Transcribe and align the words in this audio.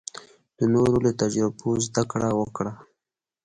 د 0.57 0.59
نورو 0.73 0.95
له 1.05 1.11
تجربو 1.21 1.69
زده 1.85 2.03
کړه 2.11 2.29
وکړه. 2.39 2.73